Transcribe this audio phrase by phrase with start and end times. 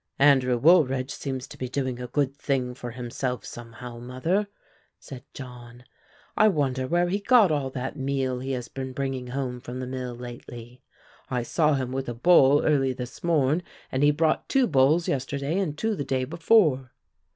[0.17, 4.47] "Andrew Woolridge seems to be doing a good thing for himself somehow, mother,"
[4.97, 5.83] said John.
[6.35, 9.85] "I wonder where he got all that meal he has been bringing home from the
[9.85, 10.81] mill lately;
[11.29, 13.61] I saw him with a boll early this morn
[13.91, 16.93] and he brought two bolls yesterday and two the day before."